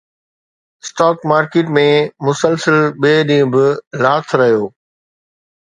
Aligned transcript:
stock 0.83 1.17
market 1.31 1.67
۾ 1.77 1.85
مسلسل 2.29 2.77
ٻئي 3.01 3.17
ڏينهن 3.29 3.51
به 3.53 3.65
لاٿ 4.03 4.25
رهيو 4.39 4.63